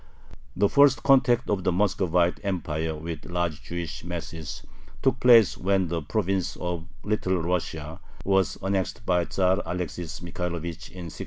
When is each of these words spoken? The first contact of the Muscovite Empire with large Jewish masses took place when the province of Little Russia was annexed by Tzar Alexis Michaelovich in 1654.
The 0.55 0.67
first 0.67 1.03
contact 1.03 1.47
of 1.47 1.63
the 1.63 1.71
Muscovite 1.71 2.39
Empire 2.43 2.95
with 2.95 3.23
large 3.27 3.61
Jewish 3.61 4.03
masses 4.03 4.63
took 5.03 5.19
place 5.19 5.59
when 5.59 5.89
the 5.89 6.01
province 6.01 6.55
of 6.55 6.87
Little 7.03 7.39
Russia 7.39 7.99
was 8.25 8.57
annexed 8.63 9.05
by 9.05 9.25
Tzar 9.25 9.61
Alexis 9.63 10.19
Michaelovich 10.21 10.89
in 10.89 11.09
1654. 11.13 11.17